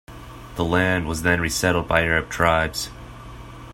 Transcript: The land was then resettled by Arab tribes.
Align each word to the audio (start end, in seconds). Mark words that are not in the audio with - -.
The 0.55 0.63
land 0.65 1.07
was 1.07 1.21
then 1.21 1.39
resettled 1.41 1.87
by 1.87 2.01
Arab 2.01 2.27
tribes. 2.27 2.89